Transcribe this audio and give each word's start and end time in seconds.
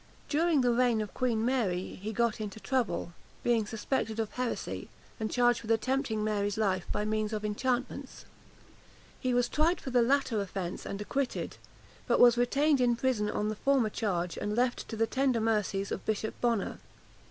During 0.29 0.61
the 0.61 0.73
reign 0.73 0.99
of 0.99 1.13
Queen 1.13 1.45
Mary 1.45 1.93
he 2.01 2.11
got 2.11 2.41
into 2.41 2.59
trouble, 2.59 3.13
being 3.43 3.67
suspected 3.67 4.19
of 4.19 4.31
heresy, 4.31 4.89
and 5.19 5.29
charged 5.29 5.61
with 5.61 5.69
attempting 5.69 6.23
Mary's 6.23 6.57
life 6.57 6.87
by 6.91 7.05
means 7.05 7.31
of 7.33 7.45
enchantments. 7.45 8.25
He 9.19 9.31
was 9.31 9.47
tried 9.47 9.79
for 9.79 9.91
the 9.91 10.01
latter 10.01 10.41
offence, 10.41 10.87
and 10.87 10.99
acquitted; 11.01 11.57
but 12.07 12.19
was 12.19 12.35
retained 12.35 12.81
in 12.81 12.95
prison 12.95 13.29
on 13.29 13.49
the 13.49 13.55
former 13.55 13.91
charge, 13.91 14.37
and 14.39 14.55
left 14.55 14.87
to 14.89 14.95
the 14.95 15.05
tender 15.05 15.39
mercies 15.39 15.91
of 15.91 16.03
Bishop 16.03 16.33
Bonner. 16.41 16.79